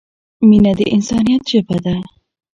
[0.47, 1.95] مینه د انسانیت ژبه ده.